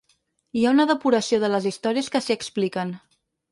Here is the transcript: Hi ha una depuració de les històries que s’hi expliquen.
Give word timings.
Hi 0.59 0.63
ha 0.63 0.71
una 0.75 0.85
depuració 0.91 1.39
de 1.45 1.51
les 1.57 1.69
històries 1.73 2.11
que 2.17 2.25
s’hi 2.25 2.37
expliquen. 2.39 2.99